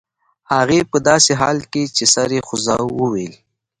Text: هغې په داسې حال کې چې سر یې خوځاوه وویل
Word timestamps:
هغې 0.53 0.79
په 0.91 0.97
داسې 1.09 1.31
حال 1.41 1.57
کې 1.71 1.83
چې 1.95 2.03
سر 2.13 2.29
یې 2.35 2.41
خوځاوه 2.47 2.91
وویل 2.97 3.33